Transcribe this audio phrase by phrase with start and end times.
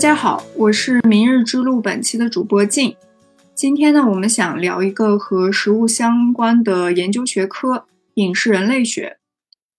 [0.00, 2.96] 大家好，我是明日之路本期的主播静。
[3.54, 7.84] 今天呢，我们想聊一个和食物相关的研究学科——
[8.16, 9.18] 饮食人类学。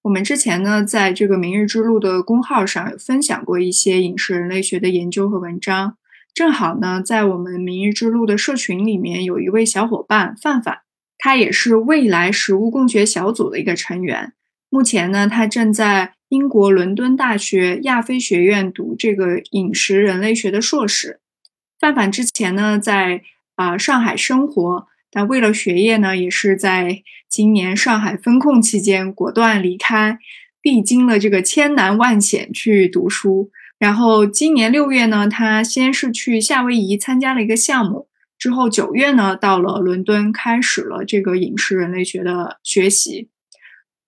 [0.03, 5.97] 我们之前呢，在这个明日之路的公号上有分享过一些饮食人类学的研究和文章。
[6.35, 10.81] 正好呢，在我们明日之路的社群里面，有一位小伙伴范范，
[11.17, 14.33] 他也是未来食物共学小组的一个成员。
[14.69, 21.19] 目前呢，他正在英国伦敦大学亚非学院读这个饮食人类学的硕士。
[21.77, 23.23] 范范之前呢，在
[23.55, 30.19] 啊上海生活，但为了学业呢，也是在今年上海封控期间果断离开，
[30.61, 33.51] 历经了这个千难万险去读书。
[33.77, 38.07] 然后今年六月呢，他先是去夏威夷参加了一个项目，
[38.39, 43.27] 之后九月呢，到了伦敦开始了这个饮食人类学的学习。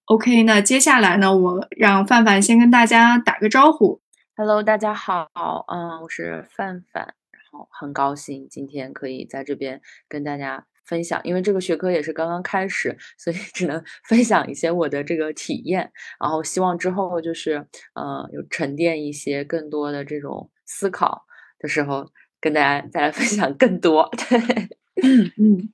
[0.07, 4.01] OK，那接下来呢，我让范范先跟大家打个招呼。
[4.35, 5.29] Hello，大家好，
[5.71, 9.79] 嗯，我是范范，然后很高兴今天可以在这边
[10.09, 21.23] 跟大家分享，因为这个学科也是刚刚开始，所以只能 分享一些我的这个体验，然后希望之后就是，呃，有沉淀一些更多的这种思考
[21.59, 22.05] 的时候，
[22.41, 24.09] 跟大家再来分享更多。
[24.29, 24.37] 对，
[25.01, 25.73] 嗯嗯。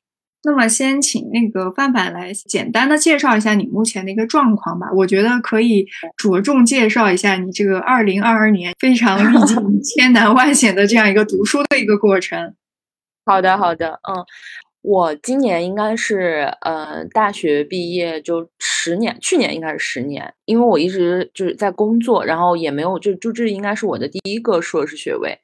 [0.49, 4.87] 那么，先请那个范范来简单的介绍一下你目前的一个状况吧。
[4.95, 5.85] 我觉得可以
[6.17, 12.55] 着重介绍一下你这个二零二二年非常历经 千难万险的这样一个读书的一个过程。
[13.25, 14.25] 好的，好的，嗯，
[14.81, 25.37] 我今年应该是呃大学毕业就十年，去年应该是十年，因为我一直就是在工作，然后也没有就就这应该是我的第一个硕士学位。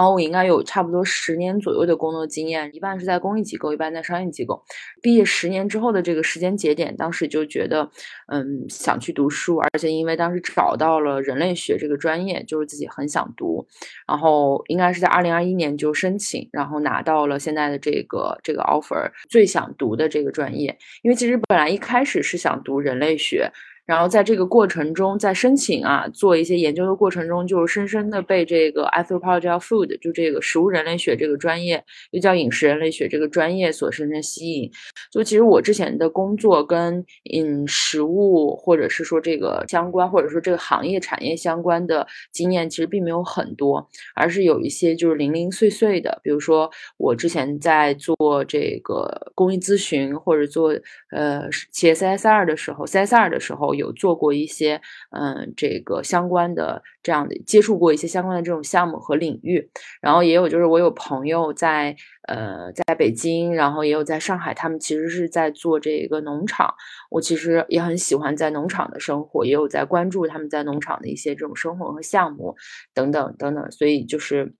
[0.00, 4.64] 然后我应该有差不多十年左右的工作经验，一半是在公益机构，一半在商业机构。
[5.02, 7.90] 毕业十年之后的这个时间节点，当时就觉得，
[8.28, 13.68] 嗯，想去读书，而且因为当时找到了人类学这个专业，就是自己很想读。
[14.08, 20.78] 然后应该是在二零二一年就申请，然后拿到了现在的这个这个 offer，最想读的这个专业。
[21.02, 23.52] 因为其实本来一开始是想读人类学。
[23.90, 34.70] 然后在这个过程中，在申请啊做一些研究的过程中，就是深深的被这个 anthropology of food，就这个食物人类学这个专业，又叫饮食人类学这个专业所深深吸引。
[35.10, 46.20] 就其实我之前的工作跟饮食物或者是说这个相关，或者说这个行业产业相关的经验，其实并没有很多，而是有一些就是零零碎碎的。
[46.22, 50.72] 比如说我之前在做这个公益咨询或者做
[51.10, 53.74] 呃企业 CSR 的时候，CSR 的时候。
[53.80, 54.80] 有做过一些，
[55.10, 59.70] 嗯，这个相关的这样的接触过一些相关的这种项目和领域，
[60.00, 61.96] 然后也有就是我有朋友在，
[62.28, 66.72] 呃，在北京，然后也有在上海，他们其实是在做这个农场，
[67.10, 72.54] 我其实也很喜欢在农场的生活，也有在关注他们在农场的一些这种生活和项目
[72.94, 74.54] 等等等等，所以就是。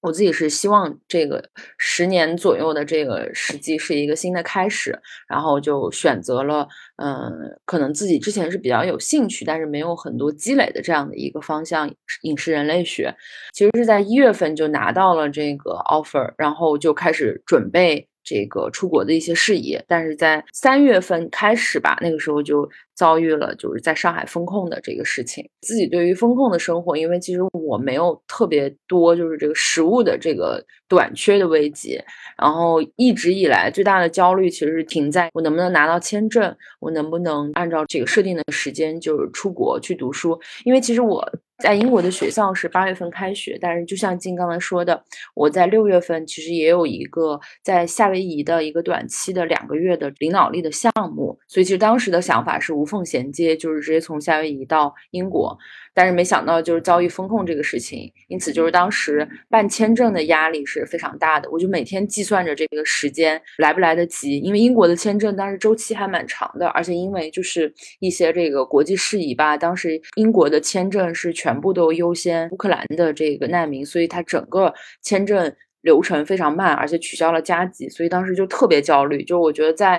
[0.00, 1.42] 我自己是希望这个
[1.76, 4.98] 十年左右的这个时机是一个新的开始，
[5.28, 11.92] 然后就选择了，嗯，可能自己之前是比较有兴趣，但是没有很多积累的这样的一个方向——
[12.22, 13.14] 饮食人类学。
[13.52, 18.08] 其实是在一月份就拿到了这个 offer，然后就开始准备。
[18.28, 25.48] 这个出国的一些事宜，但是在三月份开始吧，那个时候就遭遇了就是在上海封控的这个事情。
[25.62, 31.98] 自己对于封控的生活，因为其实我没有特别多就是这个食物的这个短缺的危机，
[32.36, 41.26] 然后一直以来最大的焦虑其实是停在我能不能拿到签证，我能不能按照这个设定的时间就是出国去读书，因为其实我。
[41.62, 45.02] 在英国的学校是八月份开学，但是就像金刚才说的，
[45.34, 55.58] 我在六月份其实也有一个在夏威夷的一个短期的两个月的领导力的项目，所以其实当时的想法是无缝衔接，就是直接从夏威夷到英国。
[55.94, 61.50] 但是没想到就是遭遇风控这个事情，因此就是当时办签证的压力是非常大的。
[61.50, 75.54] 我就每天计算着这个时间来不来得及，因为英国的签证当时周期还蛮长的，而且因为就是一些这个国际事宜吧，当时英国的签证是全全部都优先乌克兰的这个难民，所以它整个签证。
[75.82, 79.22] 流程非常慢，而且取消了加急，所以当时就特别焦虑。
[79.22, 79.98] 就我觉得，在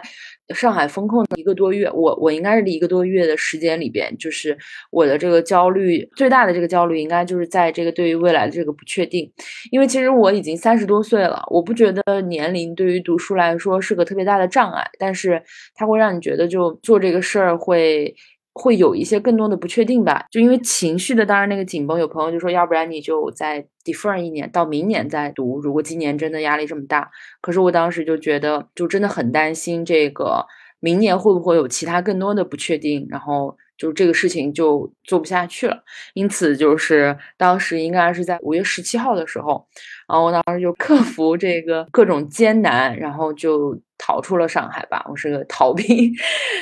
[0.54, 4.56] 上海封控一个多月，我我应该是一个多月的时间里边，就是
[4.92, 9.32] 我的这个焦虑最大的这个焦虑，应该就是在这个对于未来的这个不确定。
[9.72, 15.42] 因为其实我已经三十多岁了，我不觉得年龄对于读书来说是个特别大的障碍，但是
[15.76, 18.14] 它会让你觉得就做这个事儿会。
[18.54, 25.60] 会有一些更多的不确定吧，就因为情绪的，当然那个紧绷，有朋友就说，要不然你就再 defer 一年，到明年再读。
[25.60, 27.10] 如果今年真的压力这么大，
[27.42, 30.46] 可是我当时就觉得，就真的很担心这个
[30.80, 35.84] 明年会不会有其他更多的不确定，然后就这个事情就做不下去了。
[36.14, 39.68] 因此，就是当时应该是在五月十七号的时候，
[40.10, 43.80] 然后我当时就克服这个各种艰难，然后就。
[44.02, 46.10] 逃出了上海吧，我是个逃兵，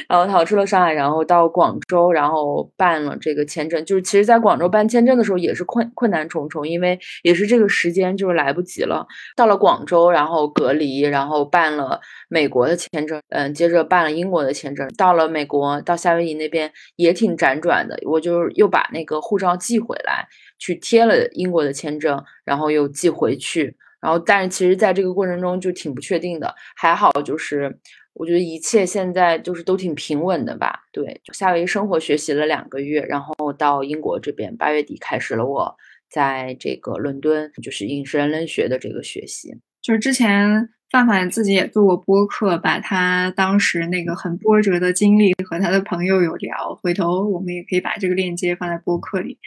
[0.09, 3.85] 然后逃出了上海，然后到广州，然后办了这个签证。
[3.85, 9.05] 就是其实，在广州办签证的时候也是困困难重重，因为也是这个时间就是来不及了。
[9.35, 14.89] 到了广州，然后隔离，然后办了美国的签证，嗯，接着办了英国的签证。
[14.97, 20.27] 到了美国，到夏威夷那边也挺辗转的，我就又把那个护照寄回来，
[20.57, 23.75] 去贴了英国的签证，然后又寄回去。
[23.99, 26.53] 然后，但是其实，在这个过程中就挺不确定的。
[26.75, 27.79] 还好，就是
[28.13, 30.81] 我觉得一切现在就是都挺平稳的吧。
[30.91, 35.75] 对，就夏威夷生活学习了两个月，然后到英国这边，八月底开始了我
[36.09, 39.55] 在这个伦敦就是饮食人类学的这个学习。
[39.81, 46.79] 就是之前范范自己也做过播客，把他当时那个很波折的经历和他的朋友有聊。
[46.81, 49.37] 回头我们也可以把这个链接放在播客里，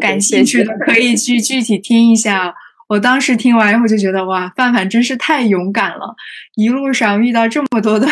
[0.00, 2.54] 感兴趣的可以去具体听一下。
[2.88, 6.14] 我当时听完以后就觉得，哇，范范真是太勇敢了！
[6.56, 8.06] 一路上遇到这么多的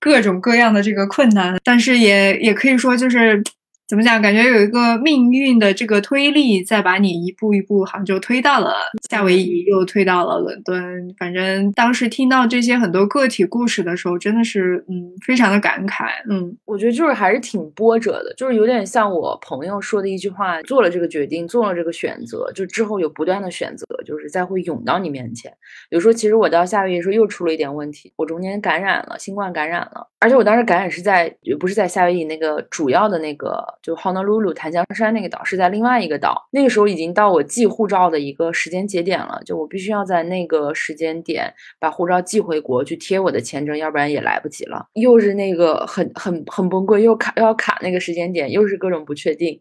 [0.00, 3.42] 各种各样的这个困难，但是也也可以说就是。
[3.88, 4.20] 怎么讲？
[4.20, 8.74] 感觉有一个命运的这个推力，在把你一步一步，好像就推到了
[9.10, 11.14] 夏威夷，又推到了伦敦。
[11.18, 16.06] 反正当时听到这些很多个体故事的时候，真的是嗯，非常的感慨。
[16.28, 25.52] 嗯，我觉得就是还是挺波折的，就是有点像我朋友说的一句话：做了这个决定，做了这个选择，就之后有不断的选择，就是再会涌到你面前。
[25.88, 33.46] 比如说，其实我到夏威夷时候又出了一点问题，我中间感染了新冠，感染了，而且我当时感染是在也不是在夏威夷那个主要的那个。
[33.82, 44.86] 就 Honolulu 檀香山那个岛是在另外一个岛，那个时候已经到我寄护照的一个时间节节点了，就我必须要在那个时间点把护照寄回国去贴我的签证，要不然也来不及了。
[44.94, 49.60] 又是那个很很很崩溃，又卡又要卡那个时间点，又是各种不确定。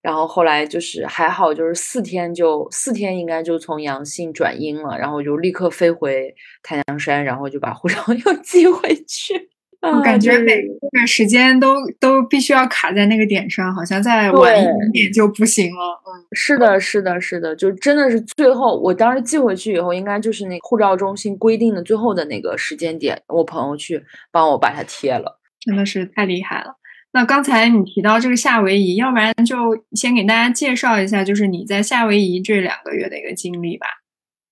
[0.00, 6.32] 然后后来就是还好，就是四天就四天应该就从阳性转阴了，然后就立刻飞回
[6.62, 9.55] 太阳山，然后就把护照 又寄回去。
[9.82, 16.02] 我感觉每个时间都都必须要卡在那个点上，好像再晚一点点就不行了。
[16.06, 24.02] 嗯，是的，是的，是的，就真的是最后，我当时寄回去以后，应该就是那护照中心规定的最后的那个时间点，我朋友去
[24.32, 26.76] 帮我把它贴了，真的是太厉害了。
[27.12, 29.56] 那刚才你提到这个夏威夷，要不然就
[29.92, 33.86] 先给大家介绍一下，就是你在夏威夷这两个月的一个经历吧。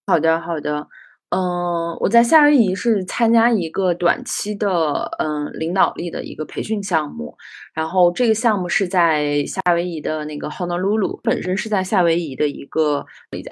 [0.07, 0.87] 好的，好的。
[1.35, 7.37] 嗯，我在夏威夷是参加一个短期的嗯领导力的一个培训项目，
[7.75, 13.05] 然后这个项目是在夏威夷的那个 Honolulu，本身是在夏威夷的一个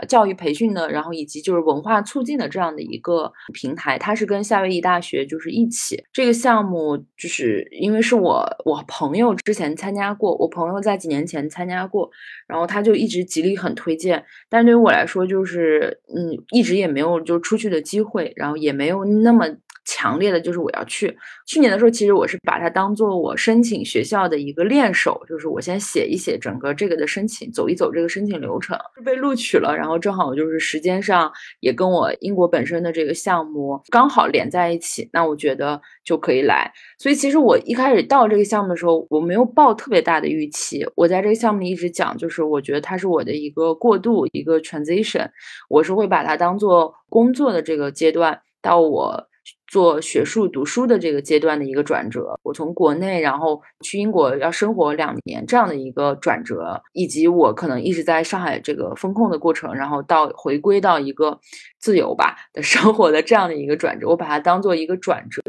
[0.07, 6.05] 教育培训的，然后以及就是文化促进的这样的一个平台，它是跟夏威夷大学就是一起。
[6.13, 12.09] 这个项目就是因为是我我朋友之前参加过，我朋友在几年前参加过，
[12.47, 17.72] 然后他就一直极力很推荐，但对于我来说就是嗯一直也没有就出去。
[17.73, 19.57] 的机会，然后也没有那么。
[19.85, 21.17] 强烈的就是我要去。
[21.47, 29.77] 去年的时候，其实我是把它当做我申请学校的一个练手，就是我先写一写整个这个的申请，走一走这个申请流程，被录取了。
[29.77, 31.31] 然后正好就是时间上
[31.61, 36.73] 也跟我英国本身的这个项目刚好连在一起，那我觉得就可以来。
[36.99, 40.87] 所以其实我一开始到这个项目的时候，我没有抱特别大的预期。
[40.95, 45.29] 我在这个项目一直讲，就是我觉得它是我的一个过渡，一个 transition，
[45.69, 49.29] 我是会把它当做工作的这个阶段到我。
[49.73, 61.41] 做学术读书的这个阶段的一个转折，我从国内然后去英国要生活两年这样的一个转折，以及我可能一直在上海这个风控的过程，然后到回归到一个
[61.83, 65.43] 自由吧的生活的这样的一个转折，我把它当做一个转折。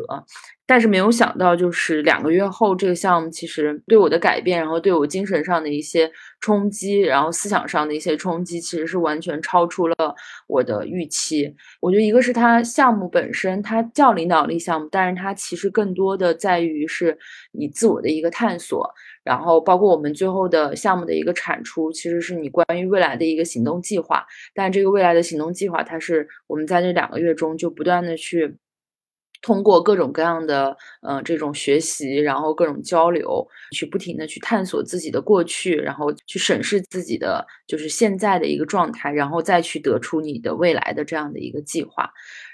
[0.65, 6.09] 但是没有想到，就是两个月后，这个项目其实对我的改变，然后对我精神上的一些
[6.39, 9.95] 冲击，然后思想上的一些冲击，其实是完全超出了
[10.47, 11.53] 我的预期。
[11.81, 17.17] 我觉得一个是它项目本身，它叫领导力项目，但是它其实更多的在于是
[17.51, 18.89] 你自我的一个探索，
[19.23, 24.25] 然后包括我们最后的项目的一个产出，其实是你关于未来的一个行动计划。
[24.53, 28.57] 但这个未来的行动计划，它是我们在这两个月中就不断的去。
[29.45, 42.09] 通过各种各样的呃这种学习，然后各种交流，去不停的去探索自己的过去，然后去审视自己的就是现在的一个状态，然后再去得出你的未来的这样的一个计划。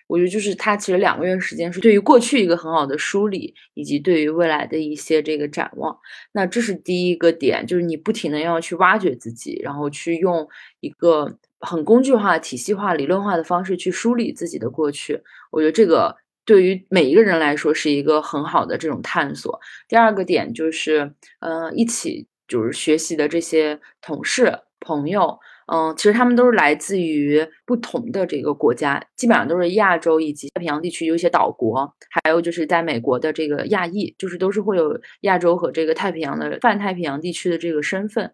[0.10, 5.98] 我觉得就是它其实两个月时间是对于过去一个很好的梳理，以及对于未来的一些这个展望。
[6.32, 10.50] 那这是第一个点，就是你不停的要去挖掘自己，然后去用
[10.80, 15.22] 一个很工具化、体系化、理论化的方式去梳理自己的过去。
[15.52, 16.18] 我觉得这个。
[16.46, 19.60] 对于每一个人来说，是一个很好的这种探索。
[19.88, 25.38] 第二个点就是，呃，一起就是学习的这些同事朋友。
[25.72, 38.32] 嗯，其实他们都是来自于不同的这个国家，基本上都是亚洲以及太平洋地区有一些岛国，还有就是在美国的这个亚裔，就是都是会有亚洲和这个太平洋的泛太平洋地区的这个身份。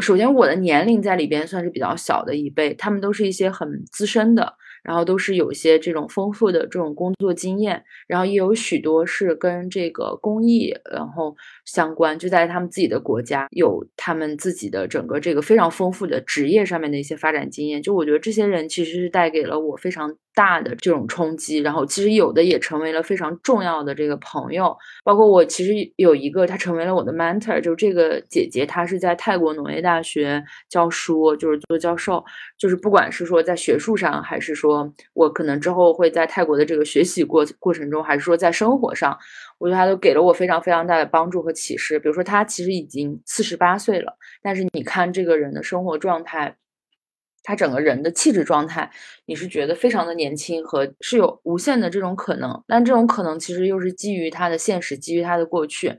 [0.00, 4.54] 首先，我的年龄在里边算是比较小的一辈，他们都是一些很资深的。
[4.84, 11.36] 然后都是有一些这种丰富的这种工作经验，然后也有许多是跟这个公益然后
[11.68, 17.82] 相关，就在他们自己的国家有他们自己的整个这个非常丰富的职业上面的一些发展经验。
[17.82, 32.24] 就我觉得这些人其实是带给了我非常大的这种冲击，然后其实有的也成为了非常重要的这个朋友，包括我其实有一个他成为了我的 mentor，就是这个姐姐，她是在泰国农业大学教书，就是做教授，
[32.56, 34.78] 就是不管是说在学术上还是说。
[35.14, 39.18] 我可能之后会在泰国的这个学习过过程中，还是说在生活上，
[39.58, 41.98] 我觉得他都给了我非常非常大的帮助和启示。
[41.98, 46.56] 比如说，他其实已经四十八岁了，但是你看这个人的生活状态，
[47.42, 48.90] 他整个人的气质状态，
[49.26, 52.62] 你是觉得非常的年轻和是有无限的这种可能。
[52.66, 55.98] 但这种可能其实又是基于他的现实，基于他的过去。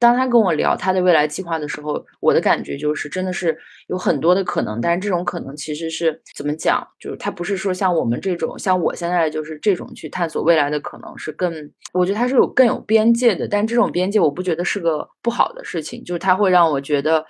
[0.00, 3.56] 当他跟我聊他的未来计划的时候，我的感觉就是真的是
[3.88, 6.82] 有很多的可能，但是这种可能其实是怎么讲？
[6.98, 11.52] 就是他不是说像我们这种，像我现在就是这种去探索未来的可能是更，
[11.92, 17.26] 我觉得他是有更有边界的，但这种边界我不觉得是个不好的事情，就是他会让我觉得，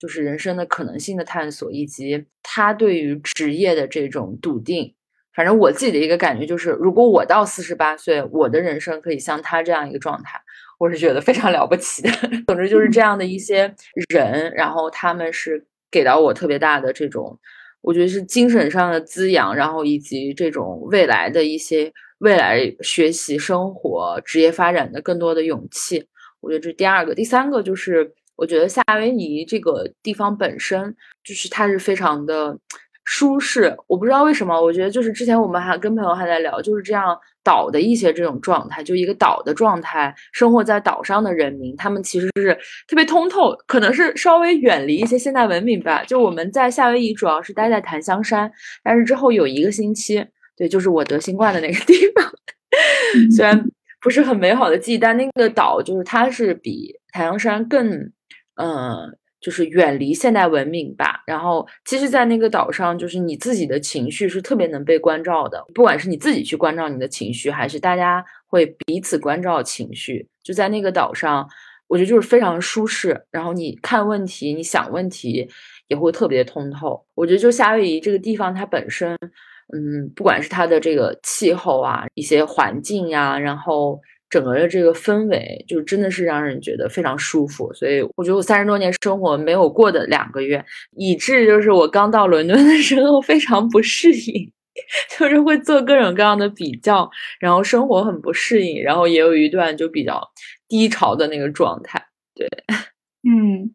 [0.00, 4.94] 就是人生的可能性的探索，以及他对于职业的这种笃定。
[5.34, 10.40] 反正我自己的一个感觉就是，如果我到四十八岁，我的人生可以像他这样一个状态。
[10.78, 12.10] 我是觉得非常了不起的，
[12.46, 13.74] 总之就是这样的一些
[14.08, 17.38] 人，然后他们是给到我特别大的这种，
[17.80, 26.06] 我觉得是精神上的滋养，然后以及这种未来的一些未来学习、生活、职业发展的更多的勇气。
[26.40, 32.58] 我觉得这是第二个，第三个就是我觉得夏威夷这个地方本身就是它是非常的。
[33.04, 42.58] 舒适，我不知道为什么，我觉得就是之前我们还跟朋友还在聊，就是这样岛的一些这种状态，就一个岛的状态，生活在岛上的人民，他们其实是
[42.88, 46.02] 特别通透，可能是稍微远离一些现代文明吧。
[46.04, 48.50] 就我们在夏威夷主要是待在檀香山，
[48.82, 52.24] 但是之后有一个星期，对，就是我得新冠的那个 地方，
[53.36, 53.68] 虽然
[54.00, 58.10] 不是很美好的记忆，但那个岛就是它是比檀香山更，
[58.56, 59.16] 嗯。
[59.44, 61.22] 就是远离现代文明吧。
[61.26, 65.62] 然后，其实，在那个岛上，就是你自己的情绪是特别能被关照的。
[65.74, 71.46] 不管是你自己去关照你的情绪，还是大家会彼此关照情绪，就在那个岛上，
[71.88, 73.26] 我觉得就是非常舒适。
[73.30, 75.46] 然后你看问题，你想问题
[75.88, 77.04] 也会特别通透。
[77.14, 79.14] 我觉得就夏威夷这个地方，它本身，
[79.74, 84.00] 嗯，不管是它的这个气候啊，一些环境呀，然后。
[84.34, 87.72] 整个的这个氛围，就真的是让人觉得非常舒服。
[87.72, 90.64] 所以我觉得我三十多年生活没有过的两个月，
[90.96, 94.50] 以致就是我刚到伦敦的时候非常不适应，
[95.16, 100.20] 就是会做各种各样的比较，然后生活很不适应，然后也有一段就比较
[100.66, 102.04] 低潮的那个状态。
[102.34, 102.48] 对，
[103.22, 103.72] 嗯，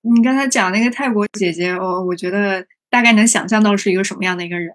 [0.00, 4.70] 你刚才讲那个泰国姐姐，我我觉得大概能想象到是一个什么样的一个人。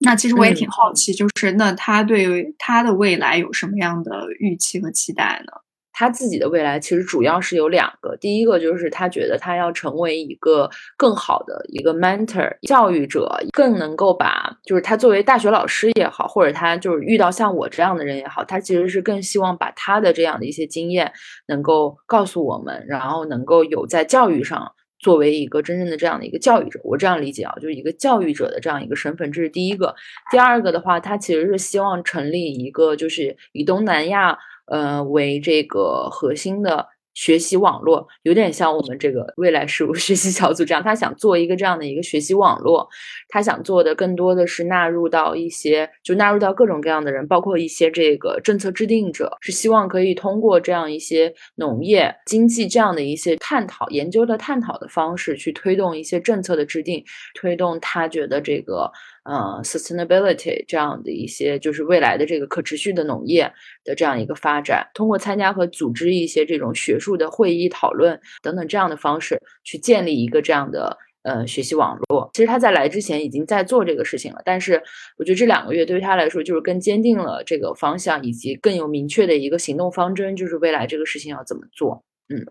[0.00, 5.52] 那其实我也挺好奇，就是那他对他的未来有什么样的预期和期待呢？
[5.92, 21.12] 他自己的未来其实主要是有两个，第一个就是他觉得他要成为一个更好的一个 mentor 教育者，更能够把就是他作为大学老师也好，或者他就是遇到像我这样的人也好，他其实是更希望把他的这样的一些经验
[21.48, 24.72] 能够告诉我们，然后能够有在教育上。
[24.98, 29.94] 作为一个真正的这样的一个教育者，我这样理解啊，就是一个教育者的这样一个身份，这是第一个。
[30.30, 36.88] 第二个的话，他其实是希望成立一个，就是以东南亚呃为这个核心的。
[37.18, 42.88] 学习网络有点像我们这个未来事务学习小组这样，他想做一个这样的一个学习网络，
[43.28, 58.92] 他想做的更多的是纳入到一些，就纳入到各种各样的人，包括一些这个政策制定者，是希望可以通过这样一些农业经济这样的一些探讨、研究的探讨的方式，去推动一些政策的制定，推动他觉得这个。
[59.28, 63.52] 呃，sustainability 这样的一些，就是未来的这个可持续的农业
[63.84, 72.30] 的这样一个发展，通过参加和组织一些这种学术的会议讨论等等这样的方式，去建立一个这样的呃学习网络。
[72.32, 74.82] 其实他在来之前已经在做这个事情了，但是
[75.18, 82.02] 我觉得这两个月对于他来说，就是更坚定了这个方向，以及更有明确的一个行动方针，就是未来这个事情要怎么做。
[82.30, 82.46] 嗯。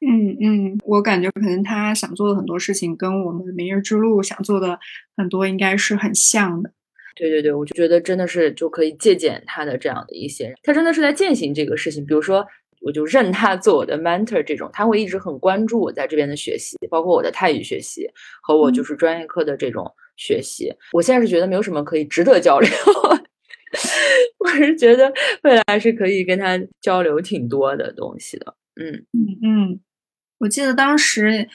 [0.00, 4.78] 嗯嗯，我感觉可能他想做的很多事情，跟我们明日之路想做的
[5.16, 6.70] 很多应该是很像的。
[7.14, 12.04] 对对对，我就觉得真的是就可以借鉴他的这样的一些，他真的是在践行这个事情。
[12.04, 12.46] 比如说
[12.82, 18.06] 我就认他做我的 mentor，这种他会一直很关注我在这边的学习，包括我的泰语学习
[18.42, 20.70] 和我就是专业课的这种学习。
[20.92, 22.70] 我现在是觉得没有什么可以值得交流，
[24.38, 25.10] 我是觉得
[25.42, 28.54] 未来是可以跟他交流挺多的东西的。
[28.76, 29.80] 嗯嗯嗯，
[30.38, 31.48] 我记得当时。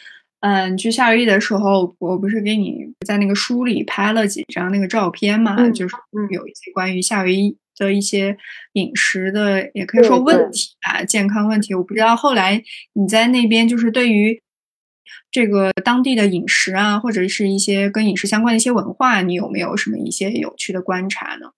[0.44, 5.70] 嗯，去夏威夷的时候，我不是给你在那个书里拍了几张那个照片嘛？
[5.70, 5.96] 就是
[6.32, 8.36] 有一些关于夏威夷的一些
[8.74, 11.76] 饮食的，也可以说问题吧，健康问题。
[11.76, 12.64] 我不知道后来
[12.94, 14.42] 你在那边，就是对于
[15.30, 21.52] 这个当地的饮食啊，或者是一些跟饮食相关的一些文化，你有没有什么一些有趣的观察呢？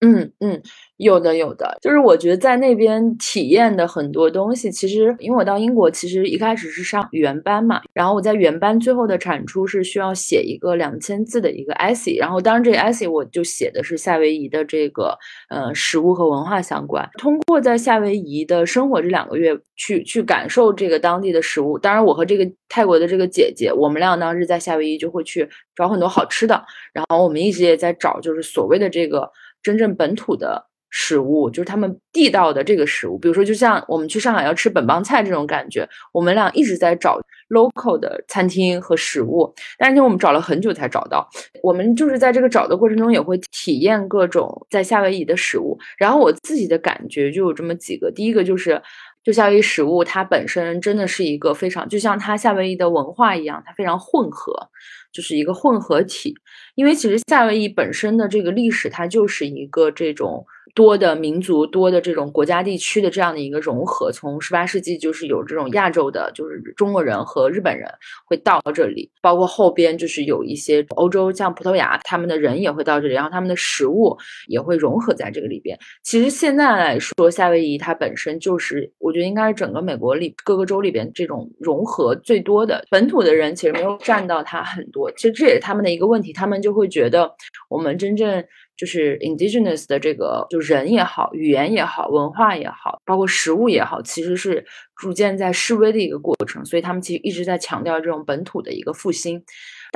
[0.00, 0.60] 嗯嗯。
[0.98, 15.18] 有的有的，就是我觉得在那边体验的很多东西，其实因为我到英国，其实一开始是上语言班嘛，然后我在语言班最后的产出是需要写一个两千字的一个 essay，然后当然这个 essay 我就写的是夏威夷的这个
[15.50, 17.10] 呃食物和文化相关。
[17.18, 21.76] 通过在夏威夷的生活这两个月，去去感受这个当地的食物。
[21.76, 29.28] 当然，我和这个泰国的这个姐姐，我们俩当时在夏威夷就会去找很多好吃的，然后我们一直也在找，就是所谓的这个
[29.60, 30.66] 真正本土的。
[30.96, 37.18] 食物就是他们地道的这个食物，比如说，就像我们去上海要吃本帮菜这种感觉，我们俩一直在找
[37.50, 41.28] local 的餐厅和食物，但是我们找了很久才找到。
[41.64, 45.76] 我们就是在这个找的过程中，也会体验各种在夏威夷的食物。
[45.98, 48.80] 然后我自己的感觉就有这么几个，第一个就是，
[49.24, 54.70] 就夏威夷食物它本身真的是一个非常，就像它夏威夷的文化一样，它非常混合，
[55.14, 56.34] 就是一个混合体。
[56.74, 60.44] 因为其实夏威夷本身的这个历史，它就是一个这种。
[60.74, 67.88] 多的民族、多的这种国家地区的这样的一个融合，从十八世纪就是有这种亚洲的，就是中国人和日本人
[68.26, 74.16] 会到这里，包括后边就是有一些欧洲，像葡萄牙，他们的人也会到这里，然后他们的食物
[74.48, 75.78] 也会融合在这个里边。
[76.02, 82.84] 其实现在来说，夏威夷它本身就是，我觉得应该是整个美国里各个州里边这种融合最多的。
[82.90, 87.34] 本土的人其实没有占到它很多，其实这也是他们的一个问题，他们就会觉得
[87.68, 88.44] 我们真正。
[88.76, 96.64] 就是 indigenous 的这个，就人也好，语言也好，文化也好，包括食物也好，其实是逐渐在示威的一个过程。
[96.64, 99.44] 所以他们其实一直在强调这种本土的一个复兴。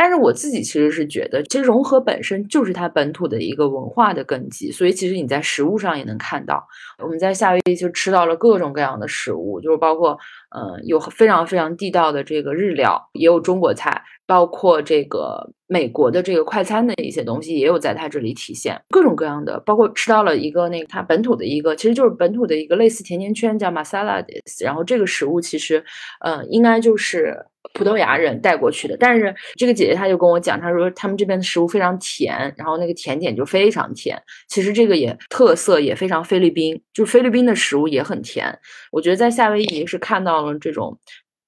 [0.00, 4.70] 但是我自己其实是觉得，其实融合本身就是它本土的一个文化的根基。
[4.70, 6.64] 所以其实你在食物上也能看到，
[7.02, 10.16] 我们在夏威夷就吃到了各种各样的食物，就是包括
[10.56, 14.00] 嗯，有非常非常地道的这个日料，也有中国菜。
[14.28, 24.22] 包括这个美国的这个快餐的一些东西，也有在它这里体现，各种各样的，包括吃到了一个那个它本土的一个，其实就是本土的一个类似甜甜圈，叫 masala。
[24.62, 25.82] 然后这个食物其实，
[26.20, 27.42] 呃，应该就是
[27.78, 28.96] 葡萄牙人带过去的。
[28.98, 34.20] 但是这个姐姐她就跟我讲，她说他们这边的食物非常甜，然后那个甜点就非常甜。
[34.48, 38.58] 其实这个也特色也非常菲律宾，就菲律宾的食物也很甜。
[38.90, 40.98] 我觉得在夏威夷是看到了这种。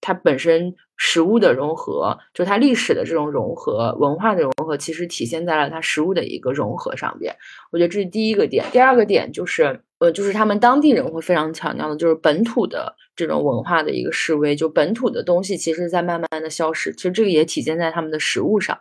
[0.02, 7.36] 它本身食物的融合，就它历史的这种融合、文化的融合，其实体现在了它食物的一个融合上边。
[7.70, 8.64] 我觉得这是第一个点。
[8.72, 16.92] 第二个点就是，呃，就是他们当地人会非常强调的，就是本土的这种文化的一个示威，就本土的东西其实在慢慢的消失。
[16.94, 18.78] 其实这个也体现在他们的食物上。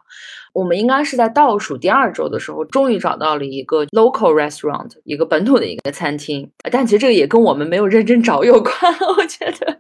[0.54, 6.50] 我们应该是在倒数第二周的时候，终于找到了一个 local restaurant，一个本土的一个餐厅。
[6.72, 8.74] 但其实这个也跟我们没有认真找有关，
[9.18, 9.78] 我觉得。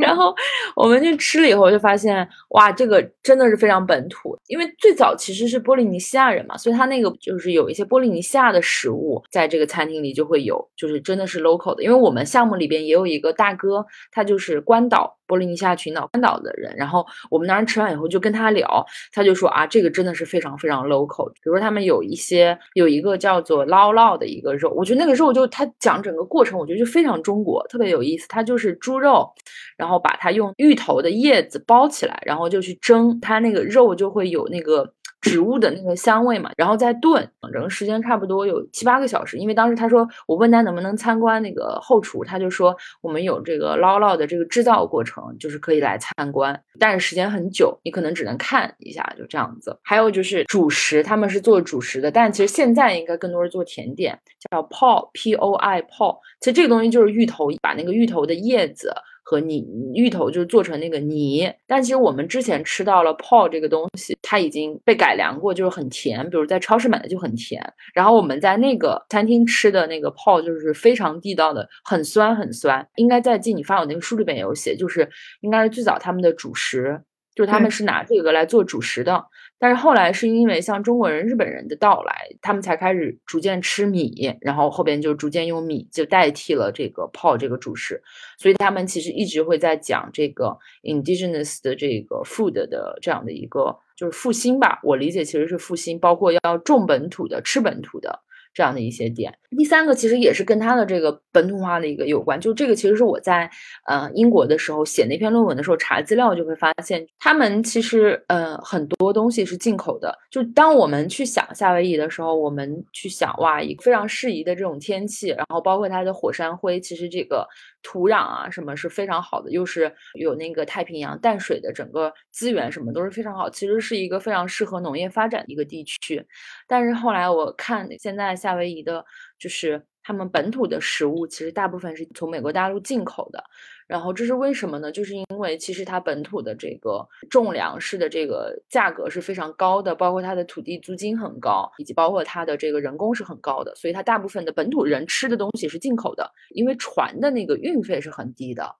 [0.00, 0.32] 然后
[0.76, 4.36] 我们去吃了以后，就发现哇，这个真的是非常本土。
[4.46, 11.82] 因为最早其实是波利尼西亚人嘛，所以他那个就是有一些波利尼西亚的食物在这个餐厅里就会有，就是真的是 local 的。
[11.82, 15.18] 因为我们项目里边也有一个大哥，他就是关岛。
[15.32, 21.30] 波利尼西亚群岛、关岛的人，然后我们当时吃完以后就跟他聊，他就说啊，这个真的是非常非常 local。
[21.30, 28.28] 比如说他们有一些有一个叫做捞捞的一个肉，我觉得那个肉就他讲整个过程，我觉得就非常中国，特别有意思。
[28.28, 29.32] 它就是猪肉，
[29.78, 34.92] 然后把它用芋头的叶子包起来，然后就去蒸，它那个肉就会有那个。
[35.22, 39.38] 植物的那个香味嘛，然后再炖，整个时间差不多有七八个小时。
[39.38, 49.78] 因为当时他说我问他能不能参观那个后厨，他就说我们有这个捞捞的这个制造过程，就是可以来参观，但是时间很久，你可能只能看一下，就这样子。
[49.82, 54.18] 还有就是主食，他们是做主食的，但其实现在应该更多是做甜点，
[54.50, 56.18] 叫 poi p o i p o。
[56.40, 58.92] 其实这个东西就是芋头，把那个芋头的叶子。
[59.22, 66.28] 和泥芋头就是做成那个泥，但其实我们之前吃到了泡这个东西，它已经被改良过，就是很甜。
[66.28, 67.62] 比如在超市买的就很甜，
[67.94, 72.86] 然后我们在那个餐厅吃的那个泡就是非常地道的，很酸很酸。
[72.96, 75.08] 应该在记你发我那个书里边也有写，就是
[75.40, 77.00] 应该是最早他们的主食，
[77.34, 79.24] 就是他们是拿这个来做主食的。
[79.62, 88.02] 但是后来是因为像中国人、日本人的到来，他们才开始逐渐吃米，然后后边就逐渐用米就代替了这个泡这个主食，
[88.38, 98.18] 所以他们其实一直会在讲这个 indigenous 的这个 food 的这样的一个就是复兴吧，我理解其实是复兴，包括要种本土的、吃本土的。
[98.54, 103.50] 这样的一些点，第三个其实也是跟它的这个本土化的一个有关，就这个其实是我在
[103.86, 110.14] 呃英国的时候写那篇论文的时候查资料就会发现，他们其实呃很多东西是进口的。
[110.30, 117.46] 就当我们去想夏威夷的时候，我们去想哇，一个非常适宜的这种天气，然后包括它的火山灰，其实这个
[117.82, 126.26] 土壤啊什么是非常好的，又是有那个太平洋淡水的整个资源什么都是非常好，其实是一个非常适合农业发展的一个地区。
[126.66, 128.32] 但是后来我看现在。
[128.42, 129.04] 夏威夷的，
[129.38, 133.42] 就是他们本土的食物，其实大部分是从美国大陆进口的。
[133.86, 134.90] 然后这是为什么呢？
[134.90, 146.30] 就是因为其实它本土的这个种粮食的这个价格是非常高的，包括它的土地租金很高，以及包括它的这个人工是很高的，所以它大部分的本土人吃的东西是进口的。
[146.50, 148.74] 因为船的那个运费是很低的，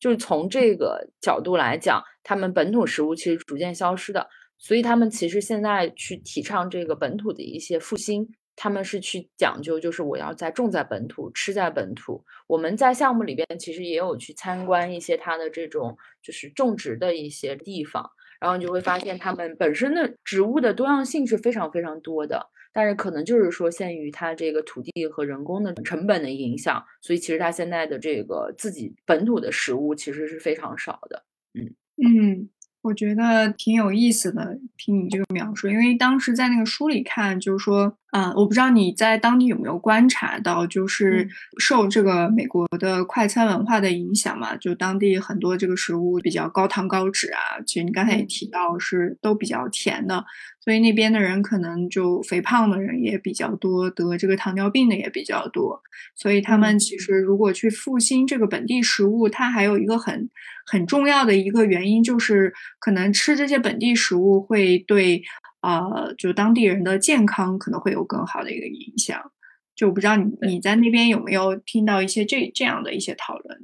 [0.00, 4.26] 就是从这个角度来讲，他们本土食物其实逐渐消失的，
[4.58, 8.28] 所以他们其实现在去提倡这个本土的一些复兴。
[8.62, 12.24] 他们是去讲究，就是我要在种在本土，吃在本土。
[12.46, 31.24] 我们在项目里边其实也有去参观一些它的这种就是种植的一些地方，然后你就会发现他们本身的植物的多样性是非常非常多的，但是可能就是说限于它这个土地和人工的成本的影响，所以其实它现在的这个自己本土的食物其实是非常少的。
[31.54, 32.48] 嗯嗯。
[32.82, 41.26] 我觉得挺有意思的，听你这个描述，因为当时在那个书里看，就是说，啊，我不知道你在当地有没有观察到，就是
[41.58, 50.22] 受这个美国的快餐文化的影响嘛，就当地很多这个食物比较高糖高脂啊，其实你刚才也提到是都比较甜的。
[50.60, 55.82] 所以那边的人可能就肥胖的人也比较多，得这个糖尿病的也比较多。
[56.14, 60.30] 所以他们其实如果去复兴这个本地食物，它还有一个很
[60.64, 65.22] 很重要的一个原因，就是可能吃这些本地食物会对
[65.62, 69.32] 呃，就当地人的健康可能会有更好的一个影响。
[69.74, 73.58] 就我不知道你你在那边有没有听到一些这这样的一些讨论？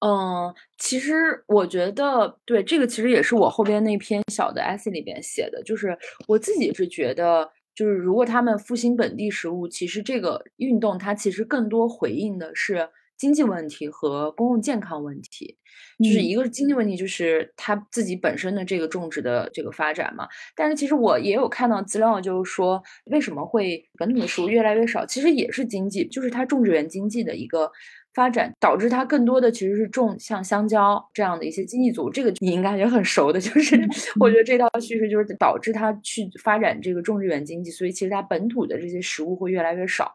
[0.00, 12.88] 嗯，其实我觉得，对这个其实也是我后边那篇小的 essay 里边写的，就是我自己是觉得，就是如果他们复兴本地食物，其实这个运动它其实更多回应的是
[13.20, 15.58] 经济问题和公共健康问题，
[15.98, 20.26] 就是一个是经济问题，就是他自己本身的这个种植的这个发展嘛。
[20.56, 27.70] 但是其实我也有看到资料，就是说为什么会本土的食物越来越少，其实也是经济，就是它种植园经济的一个。
[28.12, 33.78] 发展导致它更多的其实是种像香蕉这样的一些经济组，这个你应该也很熟的，就是
[34.18, 40.12] 我觉得这套叙事就是导致它去发展这个种植园经济，所以其实它本土的这些食物会越来越少，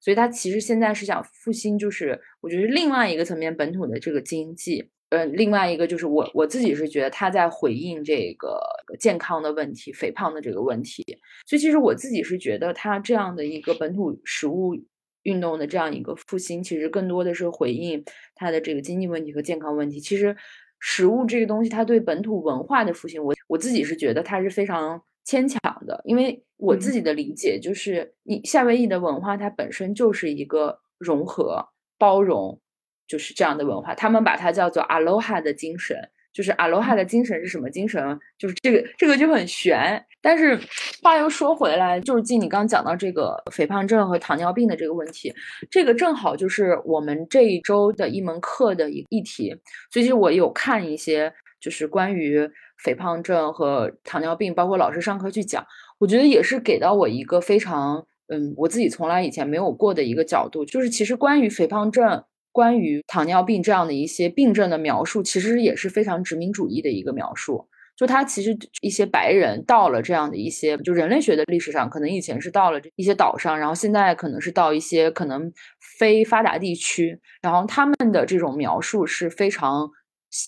[0.00, 8.60] 所以它其实现在是想复兴，就是我觉得另外一个层面本土的这个经济，呃，另外一个就是我我自己是觉得它在回应这个
[8.98, 11.02] 健康的问题、肥胖的这个问题，
[11.46, 14.74] 所以其实我自己是觉得它这样的一个本土食物。
[15.22, 18.00] 运动的这样一个复兴，其实更多的是回应
[18.36, 19.98] 它的这个经济问题和健康问题。
[19.98, 20.36] 其实，
[20.78, 26.00] 食物这个东西，它对本土文化的复兴，我我自己是觉得它是非常牵强的。
[26.06, 32.58] 因为我自己的理解就是，你夏威夷的文化，它本身就是一个融合、包容，
[33.06, 33.94] 就是这样的文化。
[33.94, 36.08] 他们把它叫做 Aloha 的精神。
[36.32, 38.20] 就是阿罗哈的精神是什么精神？
[38.36, 40.04] 就是这个，这个就很玄。
[40.20, 40.54] 但是
[41.02, 45.34] 话又说回来，就是进你刚讲到这个肥胖症和糖尿病的这个问题，
[45.70, 49.48] 这个正好就是我们这一周的一门课的一议题。
[49.90, 52.46] 所以其实我有看一些，就是关于
[52.78, 55.64] 肥胖症和糖尿病，包括老师上课去讲，
[55.98, 62.24] 我觉得也是给到我一个非常，嗯，我自己从来以前没有过的一个角度，就是其实关于肥胖症。
[62.52, 67.68] 关于糖尿病这样的一些病症的描述，其实也是非常殖民主义的一个描述。
[67.94, 75.52] 就他其实一些白人到了这样的一些，就人类学的历史上，可能以前是到了一些岛上，然后现在可能是到一些可能
[75.98, 79.90] 非发达地区，然后他们的这种描述是非常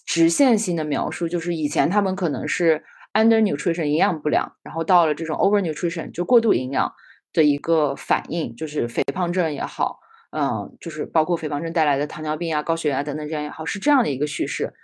[0.07, 1.29] 直线性的描述。
[1.29, 6.92] 就是以前他们可能是 under nutrition 营养不良，然后到了这种 over nutrition 就过度营养
[7.33, 9.98] 的一个反应，就是肥胖症也好。
[10.31, 14.74] 嗯，就是包括肥胖症带来的糖尿病啊、高血压等等这样也好，是这样的一个叙事。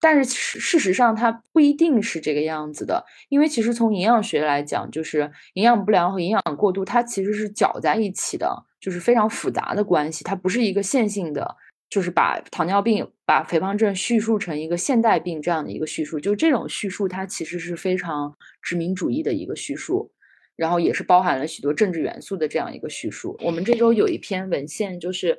[0.00, 11.56] 但是事实上，它不一定是这个样子的，因为其实从营养学来讲，就是营养不良和营养过度，它其实是搅在一起的，就是非常复杂的关系，它不是一个线性的
[11.88, 20.10] 就是把糖尿病、把肥胖症叙述成一个现代病这样的一个叙述，就这种叙述它其实是非常殖民主义的一个叙述，
[20.56, 23.36] 然后也是包含了许多政治元素的这样一个叙述。
[23.40, 25.38] 我们这周有一篇文献就是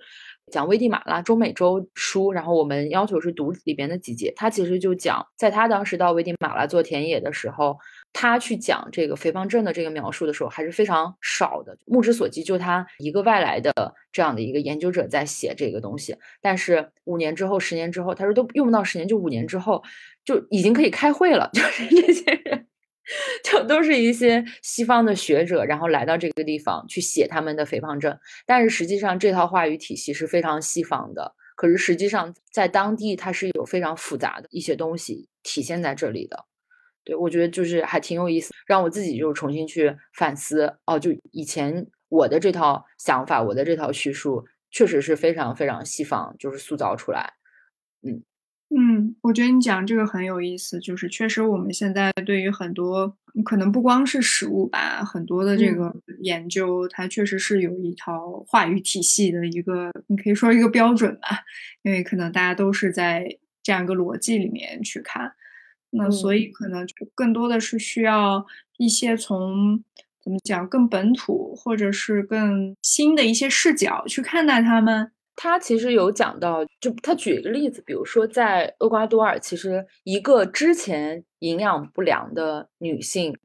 [0.52, 7.78] 讲危地马拉中美洲书，然后我们要求是读里边的几节，他其实就讲在他当时到危地马拉做田野的时候。
[8.20, 11.78] 他去讲这个肥胖症的这个描述的时候，还是非常少的。
[11.86, 13.72] 目之所及，就他一个外来的
[14.12, 16.18] 这样的一个研究者在写这个东西。
[16.42, 19.84] 但是五年之后、十年之后，他说都用不到十年，就五年之后
[20.26, 21.48] 就已经可以开会了。
[21.54, 22.66] 就是这些人，
[23.44, 28.18] 就都是一些西方的学者，然后来到这个地方去写他们的肥胖症。
[28.48, 31.36] 但是实际上，这套话语体系是非常西方的。
[31.56, 36.46] 可是实际上，在当地它是有非常复杂的一些东西体现在这里的。
[37.08, 47.32] 对，我觉得就是还挺有意思，让我自己就重新去反思哦，就以前我的这套想法，我的这套叙述，确实是非常非常西方，就是塑造出来。
[48.02, 48.22] 嗯
[48.76, 61.30] 嗯，我觉得你讲这个很有意思，就是确实我们现在对于很多可能不光是食物吧，很多的这个研究，它确实是有一套话语体系的一个，你可以说一个标准吧，
[61.84, 63.26] 因为可能大家都是在
[63.64, 65.32] 这样一个逻辑里面去看。
[65.98, 68.46] 那所以可能就更多的是需要
[68.78, 69.84] 一些从
[70.22, 75.12] 怎么讲更本土或者是更新的一些视角去看待他们。
[75.40, 83.38] 他其实有讲到，就他举一个例子，比如说在厄瓜多尔，其实一个之前营养不良的女性，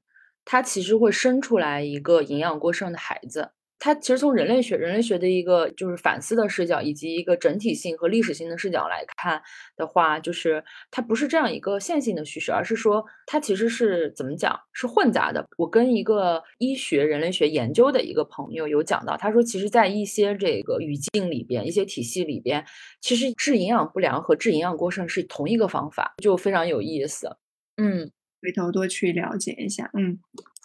[0.43, 3.51] 她其实会生出来一个营养过剩的孩子。
[3.85, 9.43] 它其实从人类学、人类学的一个就是反思的视角，以及一个整体性和历史性的视角来看
[9.77, 15.45] 的话，就是它不是这样一个线性的叙事，而是说它其实是怎么讲，是混杂的。
[15.59, 22.65] 我跟一个医学、人类学研究的一个朋友有讲到，他说，其实，在一些这个语境里边、一些体系里边，
[23.01, 27.37] 其实治营养不良和治营养过剩是同一个方法，就非常有意思。
[27.79, 29.91] 嗯，回头多去了解一下。
[29.99, 30.21] 嗯，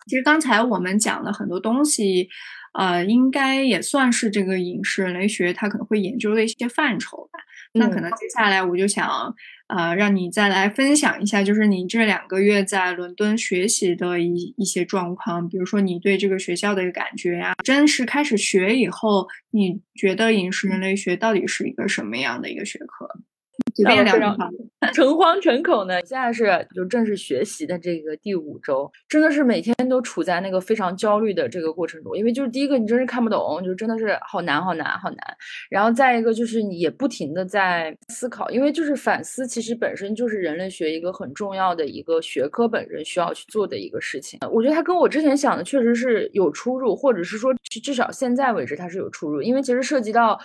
[0.08, 2.30] 其实刚才我们讲了很多东西。
[2.78, 7.40] 呃，应该也算是这个影视人类学它可能会研究的一些范畴吧。
[7.74, 9.34] 那可能接下来我就想，
[9.68, 17.56] 呃，让你再来分享一下，就是你这两个月在伦敦学习的一一些状况，比如说你对这个学校的一个感觉呀。
[17.64, 23.08] 真实开始学以后，你觉得影视人类学到底是一个什么样的一个学科？
[23.76, 24.36] 随便聊聊。
[24.94, 35.18] 诚惶诚恐呢，现在是就正式学习的这个第五周，真的是每天都处在那个非常焦虑的这个过程中，因为就是第一个你真是看不懂，就真的是好难好难好难，
[35.70, 44.40] 然后再一个就是你也不停的在思考，因为就是反思其实本身就是人类学一个很重要的一个学科本身需要去做的一个事情。
[44.52, 50.40] 我觉得它跟我之前想的确实是有出入，或者是说至少现在为止它是有出入，因为其实涉及到。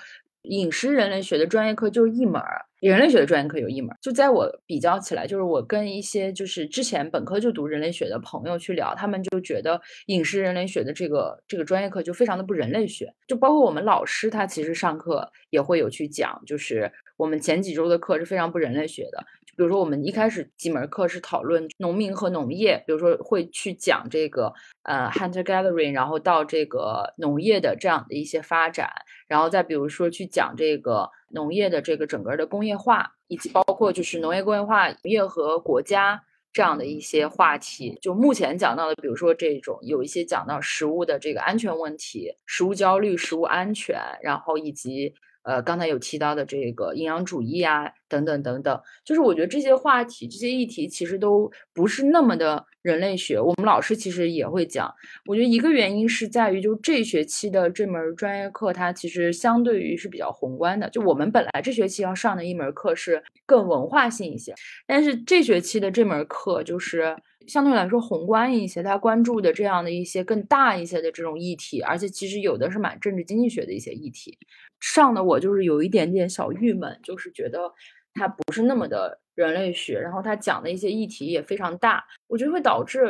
[0.46, 3.95] 饮食人类学的专业课就是一门儿，人类学的专业课有一门。
[4.01, 13.12] 就在我比较起来，就是我跟一些就是之前本科就读人类学的朋友去聊，他们就觉得影视人类学的这个这个专业课就非常的不人类学。
[13.29, 19.25] 就包括我们老师，他其实上课也会有去讲，就是我们前几周的课是非常不人类学的。
[19.56, 24.52] 比如说我们一开始几门课是讨论农民和农业，比如说会去讲这个
[24.84, 28.90] 呃 hunter gathering，然后到这个农业的这样的一些发展。
[29.28, 37.98] 然后再比如说去讲这个农业的这个整个的工业化，以及包括就是农业工业化、农业和国家这样的一些话题。
[38.00, 45.14] 就目前讲到的，比如说这种有一些讲到食物的这个安全问题、食物焦虑、食物安全，然后以及。
[45.42, 53.40] 呃，刚才有提到的这个营养主义啊，等等等等，就是我觉得这些话题、这些议题其实都不是那么的人类学。
[53.40, 54.92] 我们老师其实也会讲，
[55.26, 60.88] 我觉得一个原因是在于，就这学期的这门专业课，它其实相对于是比较宏观的。
[60.90, 64.55] 就我们本来这学期要上的一门课是更文化性一些，
[64.87, 67.16] 但是这学期的这门课就是
[67.48, 74.38] 相对来说宏观一些，它关注的这样的一些更大一些的这种议题，而且其实有的是蛮政治经济学的一些议题。
[74.83, 77.73] 上的我就是有一点点小郁闷，就是觉得
[78.14, 83.05] 它不是那么的人类学，然后他讲的一些议题也非常大，我觉得会导致，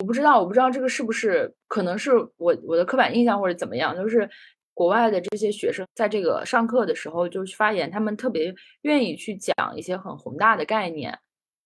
[0.00, 4.28] 我不知道，我不知道这个是不是可能是我我的刻板印象或者怎么样，就是
[4.72, 11.16] 国外的这些学生在这个上课的时候就发言，他们特别愿意去讲一些很宏大的概念，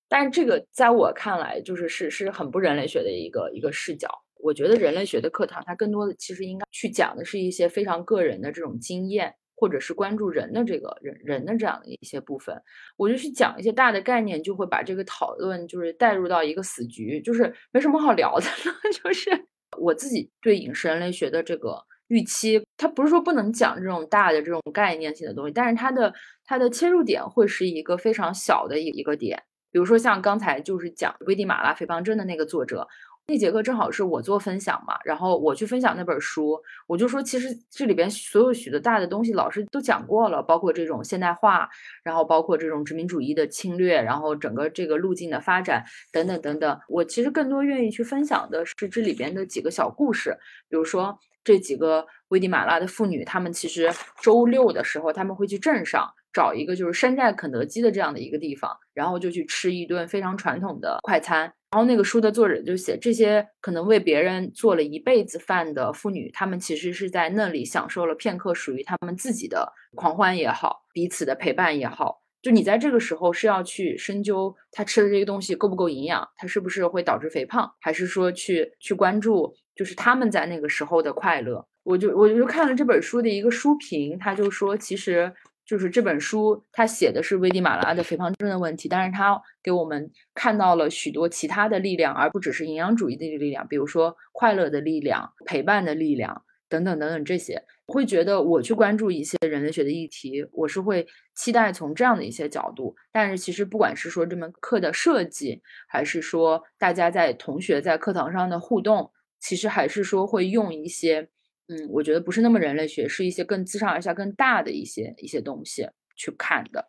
[0.09, 4.11] 但这个在我看来就是是是很不人类学的一个一个视角。
[4.41, 12.55] 我觉得人类学的课堂，它更多的其实应该去讲的是一些非常个人的这种经验，或者是关注人的这个人人的这样的一些部分。
[12.97, 18.75] 我就去讲一些大的概念，就会把这个讨论就是带入到一个死局，就是没什么好聊的了。
[19.03, 19.31] 就是
[19.77, 22.63] 我自己对饮食人类学的这个预期。
[22.77, 29.43] 它不是说不能讲这种大的这种概念性的东西，但是它的它的切入点会是一个非常小的一一个点。
[29.71, 32.87] 比如说像刚才就是讲危地马拉肥胖症的那个作者。
[33.31, 41.69] 那节课正好是我做分享嘛，然后我去分享那本书，我就说其实这里边所有许多大的东西老师都讲过了，包括这种现代化，
[42.03, 46.81] 然后包括这种殖民主义的侵略，然后整个这个路径的发展等等等等。
[46.89, 50.35] 我其实更多愿意去分享的是这里边的几个小故事，
[50.71, 61.53] 比如说这几个危地马拉的妇女，她们其实周六的时候他们会去镇上找一个就是山寨肯德基的这样的一个地方，然后就去吃一顿非常传统的快餐。
[61.71, 72.23] 然后那个书的作者就写，这些可能为别人做了一辈子饭的妇女，她们其实是在那里享受了片刻属于她们自己的狂欢也好，彼此的陪伴也好。
[72.41, 81.67] 就你在这个时候是要去深究她吃的这个东西够不够营养，它是不是会导致肥胖，还是说去去关注就是他们在那个时候的快乐？
[81.83, 85.31] 我就我就看了这本书的一个书评，他就说其实。
[85.69, 97.63] 就是这本书，它写的是危地马拉的肥胖症的问题，但是它给我们看到了许多其他的力量，而不只是营养主义的力量，比如说快乐的力量、陪伴的力量等等等等这些。
[97.87, 102.97] 会觉得我去关注一些人类学的议题，我是会期待从这样的一些角度。
[103.13, 111.29] 但是其实不管是说这门课的设计，还是说大家在同学在课堂上的互动，其实还是说会用一些。
[111.69, 116.89] 嗯，我觉得不是那么人类学，是一些更自上而下、更大的一些一些东西去看的。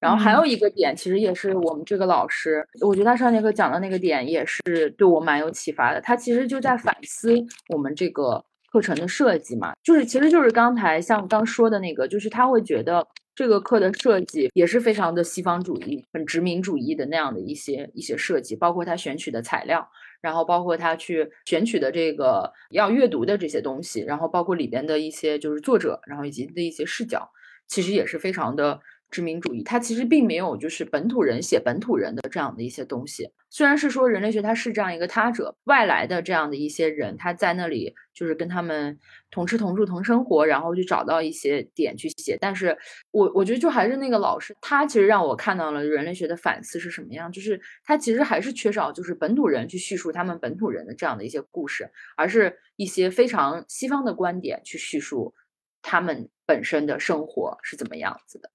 [0.00, 6.00] 然后还有一个点，其实也是我们这个老师，我觉得他上节课讲的那个点也是对我蛮有启发的。
[6.00, 7.34] 他其实就在反思
[7.70, 19.88] 我们这个课程的设计嘛，就是其实就是刚才像刚说的那个，就是他会觉得这个课的设计也是非常的西方主义、很殖民主义的那样的一些一些设计，包括他选取的材料。
[20.24, 27.30] 然后包括他去选取的这个要阅读的这些东西，然后包括里边的一些就是作者，然后以及的一些视角，
[27.68, 28.80] 其实也是非常的。
[29.14, 33.30] 殖民主义，它其实并没有就是本土人写本土人的这样的一些东西。
[33.48, 38.98] 虽然是说人类学它是这样一个他者外来的这样的一些人，他在那里就是跟他们
[39.30, 42.36] 同吃同住同生活，然后去找到一些点去写。
[42.40, 42.76] 但是
[43.12, 55.32] 我我觉得就还是那个老师，他其实让我看到了人类学的反思是什么样，就是他其实还是缺少就是本土人去叙述他们本土人的这样的一些故事，而是一些非常西方的观点去叙述
[55.80, 58.50] 他们本身的生活是怎么样子的。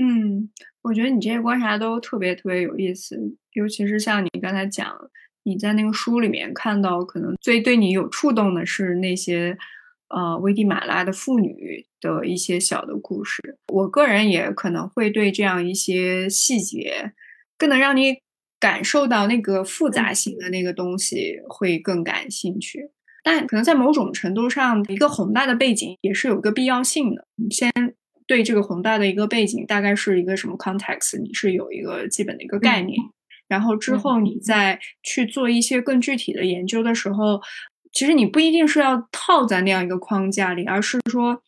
[0.00, 0.48] 嗯，
[0.82, 3.16] 我觉得你这些观察都特别特别有意思，
[3.54, 4.96] 尤其是像你刚才讲，
[5.42, 9.58] 你在那个书里面看到，可能最对你有触动的是那些，
[10.08, 13.42] 呃，危地马拉的妇女的一些小的故事。
[13.72, 17.12] 我个人也可能会对这样一些细节，
[17.56, 18.18] 更能让你
[18.60, 22.92] 感受到那个复杂性的那个东西会更感兴趣。
[23.24, 27.26] 但可能在某种程度上，一个宏大的背景也是有个必要性的。
[27.34, 27.72] 你先。
[28.28, 32.96] 对这个宏大的一个背景，大概是一个什么 context，你是有一个基本的一个概念，
[33.48, 37.40] 然后之后你再去做一些更具体的研究的时候，
[37.92, 41.42] 其实你不一定是要套在那样一个框架里，而是说，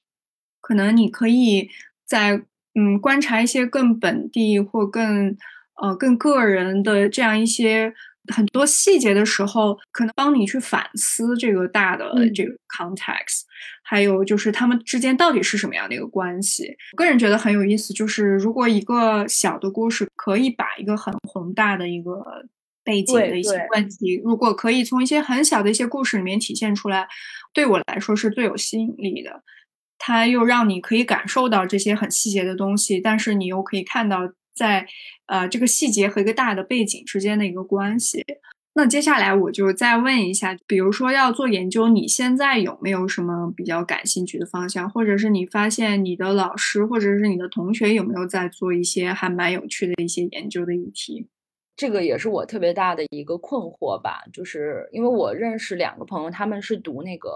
[0.60, 1.68] 可能你可以
[2.04, 2.42] 在
[2.74, 5.36] 嗯观察一些更本地或更
[5.80, 7.94] 呃更个人的这样一些。
[8.34, 13.42] 很多细节的时候，可能帮你去反思这个大的这个 context，
[13.90, 16.64] 还有就是他们之间到底是什么样的一个关系。
[16.92, 22.24] 我个人觉得很有意思，就是如果一个小的故事可以把一个很宏大的一个
[22.84, 27.08] 背景的一些问题，如果可以从一些很小的一些故事里面体现出来，
[27.52, 29.42] 对我来说是最有吸引力的。
[29.98, 34.32] 它又让你可以感受到这些很细节的东西，但是你又可以看到。
[34.52, 34.86] 在
[35.26, 38.22] 呃这个细节和一个大的背景之间的一个关系。
[38.72, 51.26] 那接下来我就再问一下，比如说要做研究，你现在有没有什么比较感兴趣的方向，或者是你发现你的老师或者是你的同学有没有在做一些还蛮有趣的一些研究的议题？
[51.76, 57.30] 这个也是我特别大的一个困惑吧，就是因为我认识两个朋友，他们是读那个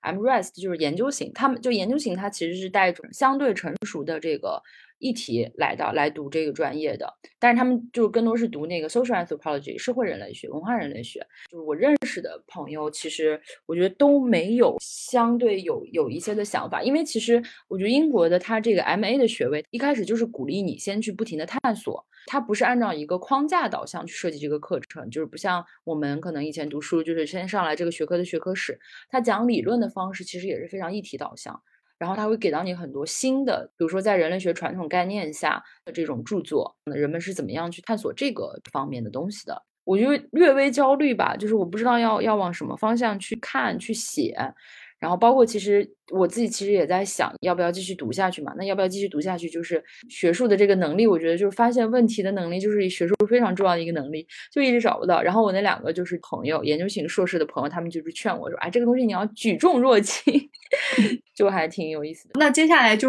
[0.00, 4.62] M Rest，就是研究型，他们就研究型，它其实是带着相对成熟的这个。
[4.98, 11.20] 议题来的来读这个专业的，但是他们就更多是读那个 social anthropology 社会人类学、文化人类学。
[11.50, 31.62] 就是我认识的朋友，其实我觉得都没有相对有有一些的想法，因为其实我觉得英国的它这个 M A 的学位一开始就是鼓励你先去不停的探索，它不是按照一个框架导向去设计这个课程，就是不像我们可能以前读书就是先上来这个学科的学科史，它讲理论的方式其实也是非常议题导向。
[31.98, 39.62] 然后他会给到你很多新的，比如说在人类学传统概念下的这种著作，人们是怎么样去探索这个方面的东西的？
[39.84, 44.36] 我就略微焦虑吧，就是我不知道要要往什么方向去看去写。
[44.98, 48.52] 然后包括其实我自己其实也在想，要不要继续读下去嘛？
[48.56, 49.48] 那要不要继续读下去？
[49.48, 55.22] 就是学术的这个能力，我觉得就是发现问题的能力，就是学术非常重要的一个能力，就一直找不到。
[55.22, 60.32] 然后我那两个就是朋友，研究型硕士的朋友，他们就是劝我说：“哎，这个东西你要举重若轻。
[61.34, 62.32] ”就还挺有意思的。
[62.40, 63.08] 那接下来就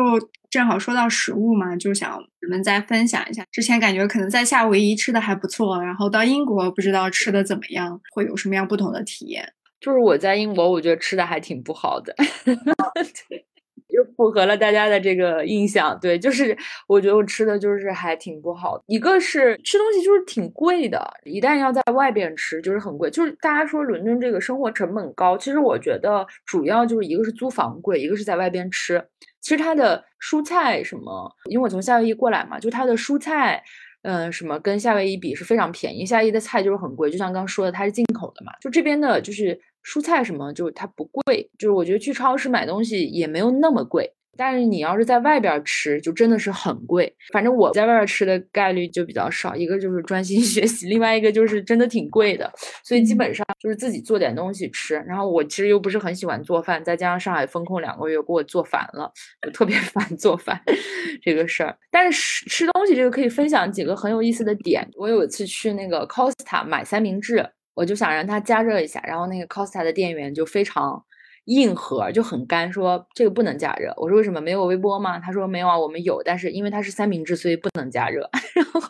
[0.51, 3.43] 正好说到食物嘛，就想你们再分享一下。
[3.51, 9.51] 之前感觉可能在夏威夷吃的还不错，然后到英国不知道吃的怎么样，会有什么样不同的体验？
[9.79, 12.13] 就是我在英国，我觉得吃的还挺不好的，
[13.89, 15.97] 就符合了大家的这个印象。
[15.99, 16.55] 对，就是
[16.87, 18.81] 我觉得我吃的就是还挺不好。
[18.87, 23.09] 一个是吃东西就是挺贵的，一旦要在外边吃就是很贵。
[23.09, 29.03] 就是大家说伦敦这个生活成本高，其实我觉得主要就是一个是租房贵，一个是在外边吃。
[29.41, 33.63] 其实它的蔬菜什么，因为我从夏威夷过来嘛，就它的蔬菜。
[34.01, 38.53] 嗯，什么跟夏威夷比是非常便宜，夏威夷的菜就是很贵，就像刚说的，它是进口的嘛。
[38.61, 44.13] 就这边的，就是蔬菜什么，就是它不贵，就是我觉得去超市买东西也没有那么贵。
[44.37, 47.13] 但是你要是在外边吃，就真的是很贵。
[47.33, 52.49] 反正我在外边吃的概率就比较少，一个就是专心 学习，另外一个就是真的挺贵的。
[52.81, 54.95] 所以基本上就是自己做点东西吃。
[55.05, 59.11] 然后我其实又不是很喜欢做饭，再加上上海封控两个月，给我做烦了，
[59.41, 60.57] 就特别 烦做饭
[61.21, 61.77] 这个事儿。
[61.91, 64.89] 但是吃东西这个可以分享几个很有意思的点。
[64.95, 67.45] 我有一次去那个 Costa 买三明治，
[67.79, 71.03] 我就想让它加热一下，然后那个 Costa 的店员就非常。
[71.45, 73.91] 硬核就很干，说这个不能加热。
[73.97, 75.17] 我说为什么没有微波吗？
[75.17, 78.29] 他说没有啊，我们有，但是因为它是三明治，所以不能加热。
[78.53, 78.81] 然后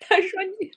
[0.00, 0.70] 他说你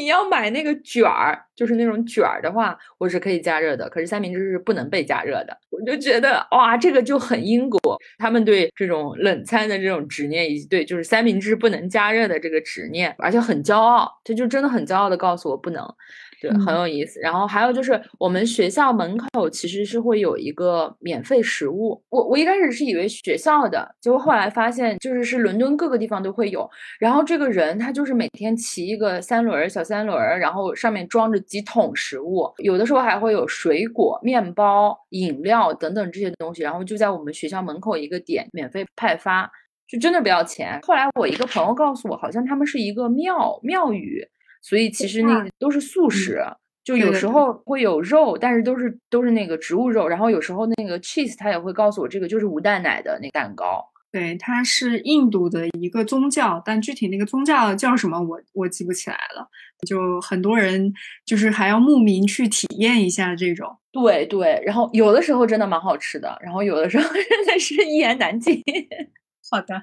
[0.00, 3.90] 你要买那个卷儿，就是那种卷儿的话，我是可以加热的。
[3.90, 5.58] 可是三明治是不能被加热的。
[5.70, 15.84] 我就觉得哇，这个就很英国，他们对这种冷餐的这种执念，以及对就是三明治不能加热的这个执念，而且很骄傲，他就真的很骄傲的告诉我不能。
[16.40, 17.20] 对，很有意思。
[17.20, 22.02] 然后还有就是，我们学校门口其实是会有一个免费食物。
[22.08, 26.68] 我我一开始是以为学校的，结果后来发现就是是伦敦各个地方都会有。
[26.98, 39.50] 然后这个人他就是每天骑一个三轮小三轮，然后上面装着几桶食物，有的时候还会有水果、面包、饮料等等这些东西，然后就在我们学校门口一个点免费派发，
[39.86, 40.80] 就真的不要钱。
[40.86, 44.26] 后来我一个朋友告诉我，好像他们是一个庙庙宇。
[44.60, 46.40] 所以其实那个都是素食，
[46.84, 50.08] 就有时候会有肉，但是都是都是那个植物肉。
[50.08, 53.86] 然后有时候那个 cheese 他也会告诉我，这个就是无蛋奶的那蛋糕。
[54.12, 59.48] 对，它是印度的一个宗教，但具体那个宗教叫什么，我我记不起来了。
[59.86, 60.92] 就很多人
[61.24, 63.78] 就是还要慕名去体验一下这种。
[63.92, 68.60] 对对，然后有的时候真的蛮好吃的，然后有的时候 真的是一言难尽。
[69.48, 69.80] 好的。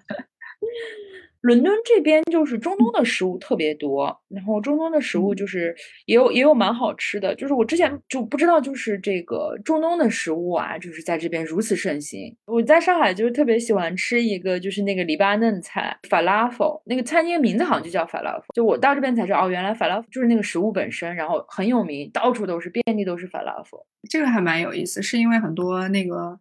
[1.41, 5.73] 伦敦这边就是中东的食物特别多，然后中东的食物就是
[6.05, 12.35] 也有也有蛮好吃的，就是我之前就不知道，就是这个中东的食物啊，就是在这边如此盛行。
[12.47, 18.43] 我在上海就是特别喜欢吃一个，就是那个黎巴嫩菜 falafel，那个餐厅名字好像就叫 falafel。
[18.53, 23.85] 就我到这边才知道，哦，原来 falafel 就是那个食物本身，然后很有名，到处都是，遍地都是 falafel。
[24.09, 26.39] 这个还蛮有意思，是因为很多那个。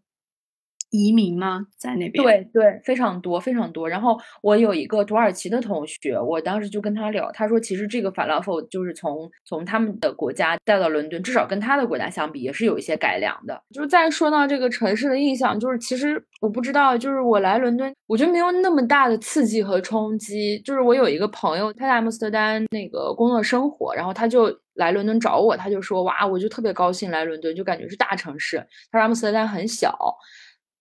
[0.96, 1.60] 移民吗？
[1.76, 2.24] 在那边？
[2.24, 3.88] 对对，非常多非常多。
[3.88, 13.60] 然后我有一个土耳其的同学，我当时就跟他聊，他说其实这个法拉佛就是从从他们的国家带到伦敦，至少跟他的国家相比，也是有一些改良的。
[13.74, 20.58] 就是再说到这个城市的印象，就是其实我不知道，就是我来伦敦，我觉得没有那么大的刺激和冲击。
[20.64, 28.56] 就是我有一个朋友，他在阿姆斯特丹那个工作生活，然后他就来伦敦找我，他就说哇，我就特别高兴来伦敦，就感觉是大城市。
[28.90, 29.96] 他说阿姆斯特丹很小。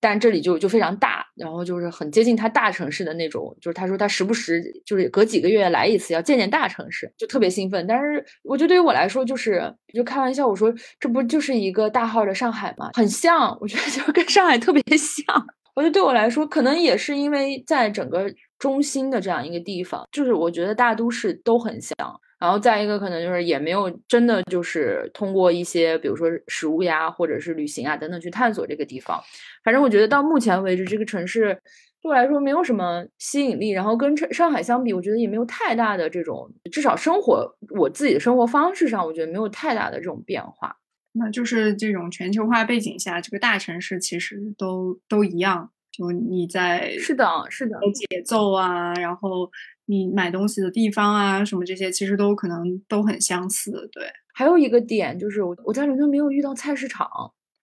[0.07, 7.87] 但这里就就非常大，然后就是很接近他大城市的那种，就是他说他时不时就是隔几个月来一次，要见见大城市，就特别兴奋。
[7.87, 12.91] 但是我觉得对于我来说，就是就开玩笑，我说这不就是一个大号的上海吗？
[12.93, 15.25] 很像，我觉得就跟上海特别像。
[15.73, 21.97] 我觉得对我来说，可能也是因为在整个中心的这样一个地方，就是我觉得大都市都很像。
[22.45, 29.19] 然后再一个可能就是也没有真的就是通过一些比如说食物呀或者是旅行啊等等去探索这个地方。
[29.63, 31.59] 反正我觉得到目前为止这个城市
[32.03, 33.71] 对我来说没有什么吸引力。
[33.71, 40.77] 然后跟上海相比，我觉得也没有太大的这种至少生活我自己的生活方式上，我觉得没有太大的这种变化。
[41.13, 45.71] 那就是这种全球化背景下，这个大城市其实都都一样。
[45.91, 49.49] 就你在是的，是的节奏啊，然后。
[49.86, 53.71] 你买东西的地方啊，什么这些其实都可能都很相似。
[53.91, 57.07] 对，还有一个点就是我我在伦敦没有遇到菜市场，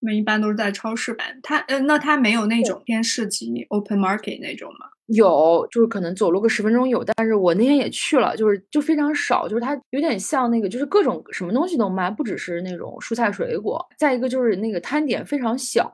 [0.00, 1.36] 我们一般都是在超市买。
[1.42, 4.86] 它呃，那它没有那种偏市集 open market 那种吗？
[5.06, 13.84] 有，就是可能走路个十分钟有，但是我那天也去了，就是就非常少，就是它有点像那个，就是各种什么东西都卖，不只是那种蔬菜水果。
[13.98, 15.90] 再一个就是那个摊点非常小，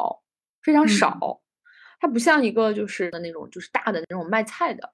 [0.63, 1.41] 非常少，
[2.01, 4.89] 它不像一个就是那种就是大的那种卖菜的，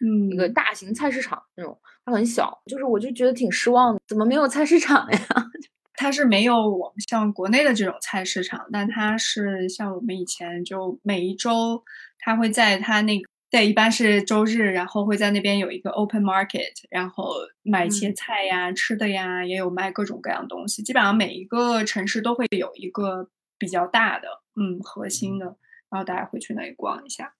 [0.00, 5.18] 嗯，一个大型菜市场那种，它很小，就是我就觉得挺失望的，怎么没有菜市场呀？
[5.94, 11.82] 它是没有我们像国内的这种菜市场，但它是像我们以前就每一周，
[12.18, 13.28] 它会在它那个。
[13.50, 17.32] 对，一般是周日，然后会在那边有一个 open market，然后
[17.62, 20.82] 买一些菜呀、吃的呀，也有卖各种各样东西。
[20.82, 25.46] 基本上每一个城市都会有一个比较大的，嗯，核心的，
[25.88, 27.32] 然后大家会去那里逛一下。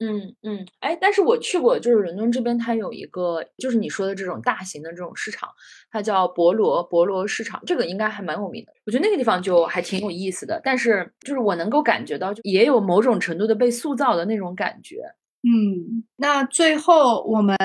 [0.00, 5.48] 嗯嗯，哎，但是我去过，就是伦敦这边，它有一个，就是你说的这种大型的这种市场，
[5.90, 8.72] 它叫博罗博罗市场，这个应该还蛮有名的。
[8.86, 14.98] 我觉得那个地方就还挺有意思的，但是就是我能够感觉到，也有某种程度的被塑造的那种感觉。
[15.42, 17.56] 嗯，那最后我们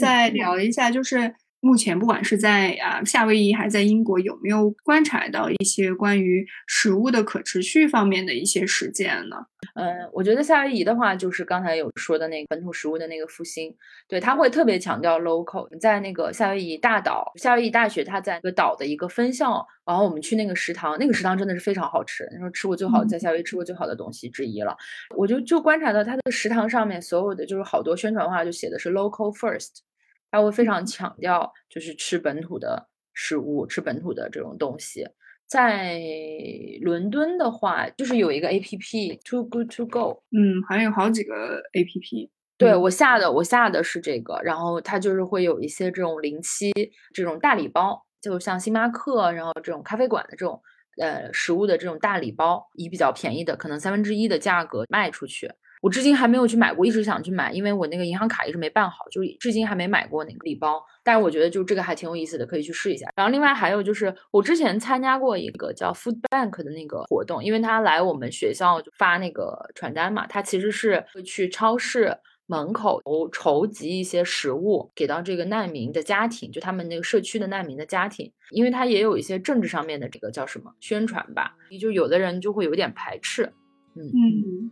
[0.00, 9.36] 再聊一下，就是目前不管是在啊夏威夷还是在英国，有没有观察到一些关于食物的可持续方面的一些实践呢？
[9.74, 13.74] 嗯，我觉得夏威夷的话，就是刚才有说的那个本土食物的那个复兴，
[14.08, 15.68] 对他会特别强调 local。
[15.78, 24.74] 在那个夏威夷大岛，夏威夷大学它在一个岛的一个分校，然后我们去那个食堂，那个食堂真的是非常好吃，那时候吃过最好在夏威夷吃过最好的东西之一了。
[25.14, 29.80] 我就就观察到它的食堂上面所有的就是好多宣传画就写的是 local first，
[30.30, 35.06] 他会非常强调就是吃本土的食物，吃本土的这种东西。
[35.46, 36.00] 在
[36.82, 42.30] 伦敦的话，就是有一个 A P P Too Good To Go，嗯，好像有好几个 A P P。
[42.56, 46.70] 对我下的，我下的是这个，然后它就是会有一些这种零七
[47.12, 50.62] 这种大礼包，就像星巴克，然后这种咖啡馆的这种
[51.00, 55.50] 呃食物的这种大礼包，以比较便宜的，可能三分之一的价格卖出去。
[55.80, 60.82] 我至今还没有去买过，一直想去买，因为我那个银行卡一直没办好，就至今还没买过那个礼包。
[61.02, 63.08] 但是我觉得就这个还挺有意思的，可以去试一下。
[63.16, 72.14] 然后另外还有就是，我之前参加过一个叫 Food Bank 的那个活动，因为他来我们学校就发那个传单嘛，他其实是会去超市
[72.46, 73.00] 门口
[73.32, 83.50] 筹集一些食物给到这个难民的家庭，就他们那个社区的难民的家庭，因为他也有一些政治上面的这个叫什么宣传吧，就有的人就会有点排斥，
[83.96, 84.70] 嗯嗯。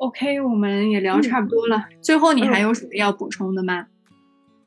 [0.00, 1.86] OK，我们也聊差不多了。
[2.00, 3.86] 最后，你还有什么要补充的吗？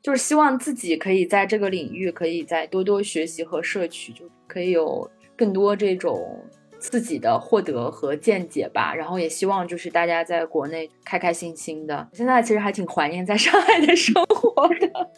[0.00, 6.40] 就是希望自己可以在这个领域，可以再多多学习和摄取，就可以有更多这种
[6.78, 8.94] 自己的获得和见解吧。
[8.94, 12.08] 然后也希望就是大家在国内开开心心的。
[12.12, 15.10] 现在其实还挺怀念在上海的生活的，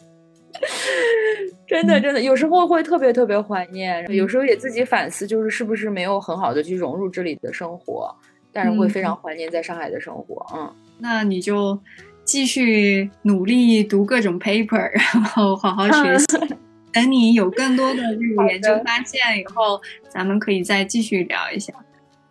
[1.67, 8.15] 真的真的，有时候会特别特别怀念，有时候也自己反思，就是是不是没有很好的去融入这里的生活。
[8.57, 11.79] 但是会非常怀念在上海的生活，嗯，那你就
[12.23, 16.25] 继续努力读各种 paper，然后好好学习。
[16.91, 19.79] 等你有更多的这个研究发现以后，
[20.09, 21.71] 咱们可以再继续聊一下。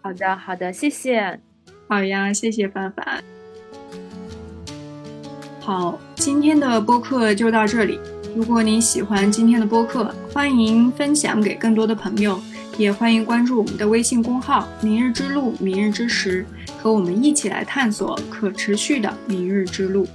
[0.02, 1.38] 好的，好的，谢谢。
[1.86, 3.22] 好呀，谢谢范范。
[5.60, 8.00] 好，今天的播客就到这里。
[8.34, 12.40] 如果你喜欢今天的播客，欢迎分享给更多的朋友。
[12.78, 16.44] 也欢迎关注我们的微信公号“明日之路”、“明日之时”，
[16.78, 20.06] 和我们一起来探索可持续的明日之路。